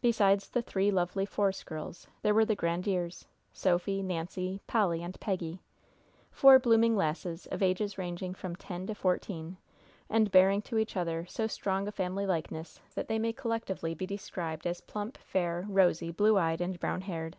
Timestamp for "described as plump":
14.06-15.18